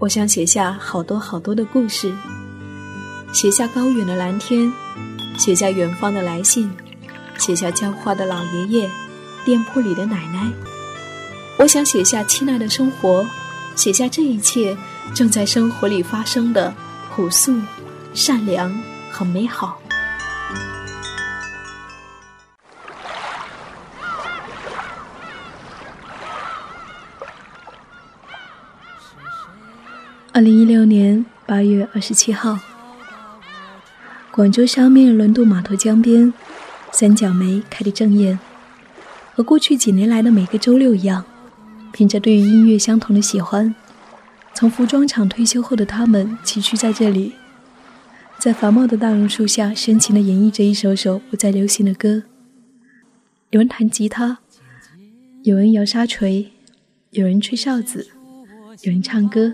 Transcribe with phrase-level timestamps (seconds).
[0.00, 2.10] 我想写下好多好多的故事，
[3.34, 4.72] 写下高远的蓝天，
[5.36, 6.70] 写下远方的来信，
[7.36, 8.88] 写下浇花的老爷爷，
[9.44, 10.50] 店铺里的奶奶。
[11.58, 13.26] 我想写下亲爱的生活，
[13.76, 14.74] 写下这一切
[15.14, 16.72] 正在生活里发生的
[17.14, 17.60] 朴素、
[18.14, 18.74] 善良
[19.10, 19.79] 和美好。
[30.40, 32.58] 二零一六年八月二十七号，
[34.30, 36.32] 广州沙面轮渡码头江边，
[36.90, 38.38] 三角梅开得正艳。
[39.34, 41.26] 和过去几年来的每个周六一样，
[41.92, 43.74] 凭着对于音乐相同的喜欢，
[44.54, 47.34] 从服装厂退休后的他们齐聚在这里，
[48.38, 52.22] 在繁茂的大榕树下深情地演绎着一首首不再流行的歌。
[53.50, 54.38] 有人弹吉他，
[55.42, 56.50] 有人摇沙锤，
[57.10, 58.08] 有人吹哨子，
[58.80, 59.52] 有人唱歌。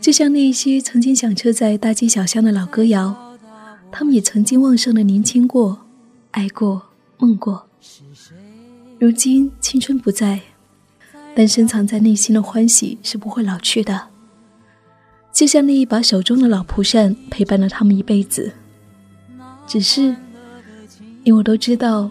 [0.00, 3.36] 就像那些曾经响彻在大街小巷的老歌谣，
[3.90, 5.86] 他们也曾经旺盛的年轻过，
[6.30, 6.82] 爱过，
[7.18, 7.68] 梦过。
[8.98, 10.40] 如今青春不在，
[11.34, 14.08] 但深藏在内心的欢喜是不会老去的。
[15.32, 18.52] 就像那一把手中的老蒲扇，陪伴了他们一辈子。
[19.66, 20.14] 只是，
[21.24, 22.10] 你我都知道，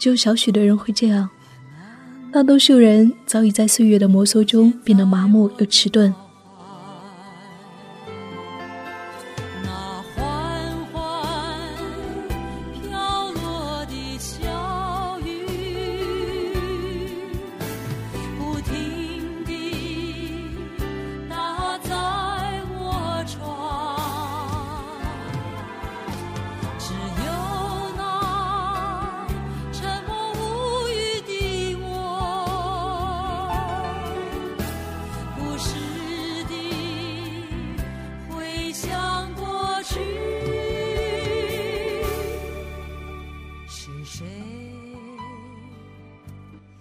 [0.00, 1.30] 只有少许的人会这样。
[2.32, 6.25] 大多数人早已在岁月的摩挲中变得麻木又迟钝。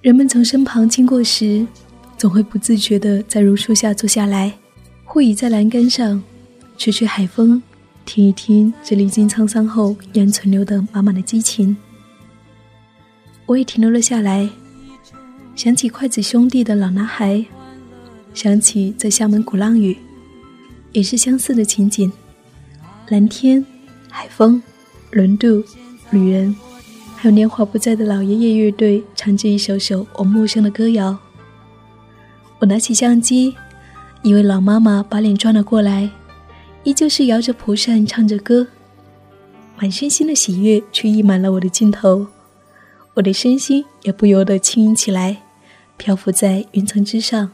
[0.06, 1.66] 人们从身旁经过时，
[2.16, 4.54] 总会不自觉地在榕树下坐下来，
[5.04, 6.22] 或倚在栏杆上，
[6.78, 7.60] 吹吹海风，
[8.06, 11.76] 听一听这历经沧桑后依然存留的满满的激情。
[13.48, 14.48] 我也停留了下来，
[15.56, 17.44] 想起筷子兄弟的老男孩，
[18.36, 19.98] 想起在厦门鼓浪屿，
[20.92, 22.12] 也是相似的情景：
[23.08, 23.66] 蓝天、
[24.12, 24.62] 海风、
[25.10, 25.64] 轮渡、
[26.12, 26.56] 旅人。
[27.26, 31.18] 有年华不在的老爷爷乐队唱着一首首我陌生的歌谣。
[32.60, 33.56] 我拿起相机，
[34.22, 36.08] 一位老妈妈把脸转了过来，
[36.84, 38.68] 依旧是摇着蒲扇唱着歌，
[39.76, 42.28] 满身心的喜悦却溢满了我的镜头，
[43.16, 45.42] 我的身心也不由得轻盈起来，
[45.98, 47.52] 漂浮在云层之上。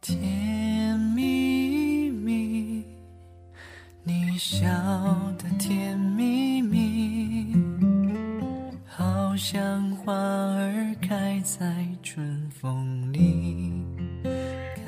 [0.00, 2.82] 甜蜜蜜，
[4.02, 4.66] 你笑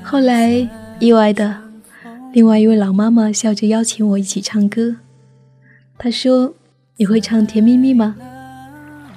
[0.03, 0.69] 后来，
[0.99, 1.57] 意外的，
[2.33, 4.97] 另外一位老妈妈笑着邀请我一起唱歌。
[5.97, 6.55] 她说
[6.97, 8.17] ：“你会唱《甜蜜蜜》吗？”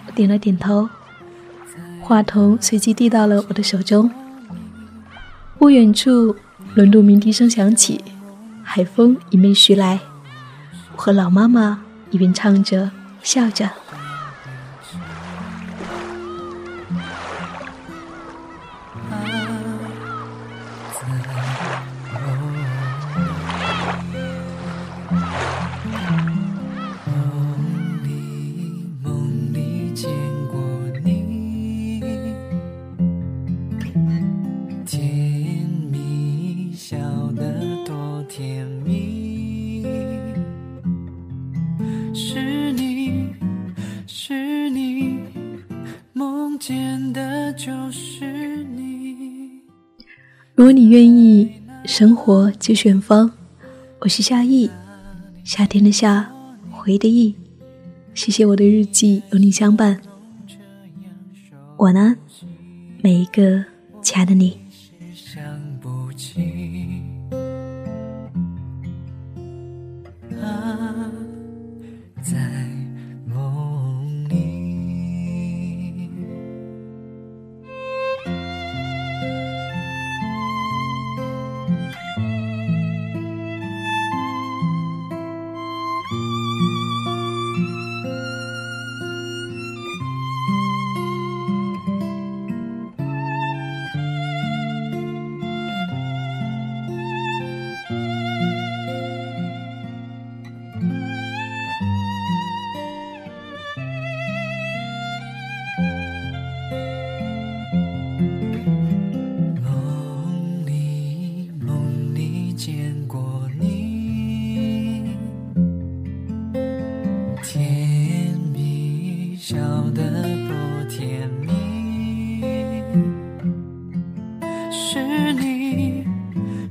[0.08, 0.88] 我点了点头。
[2.02, 4.12] 话筒随即递到了我的手中。
[5.58, 6.36] 不远处，
[6.76, 8.02] 轮渡鸣笛声响起，
[8.62, 10.00] 海风迎面徐来。
[10.96, 12.92] 我和老妈妈一边唱着，
[13.24, 13.70] 笑着。
[50.64, 51.52] 如果你愿意，
[51.84, 53.30] 生活就选方。
[54.00, 54.72] 我是夏意，
[55.44, 56.32] 夏天的夏，
[56.72, 57.36] 回的意。
[58.14, 60.00] 谢谢我的日记有你相伴。
[61.76, 62.16] 我呢，
[63.02, 63.66] 每一个
[64.02, 64.58] 亲爱的你。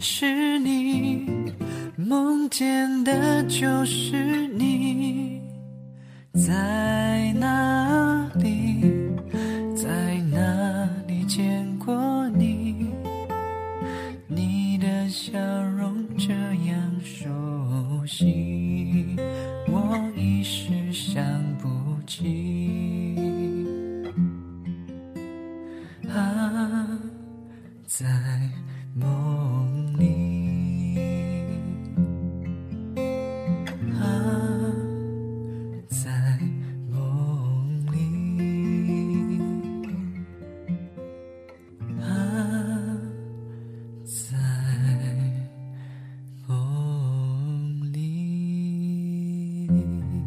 [0.05, 1.25] 是你，
[1.97, 5.41] 梦见的就是你，
[6.33, 8.83] 在哪里，
[9.77, 12.91] 在哪里见过你？
[14.27, 15.39] 你的笑
[15.79, 19.15] 容这样熟悉，
[19.69, 21.25] 我一时想
[21.59, 21.69] 不
[22.09, 23.17] 起。
[26.09, 26.99] 啊，
[27.87, 28.05] 在
[28.97, 29.32] 梦。
[49.73, 50.22] 你。